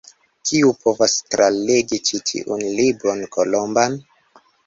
Kiu 0.51 0.69
povas 0.85 1.17
tralegi 1.33 1.99
ĉi 2.09 2.21
tiun 2.31 2.65
Libron 2.79 3.21
Kolomban? 3.39 4.01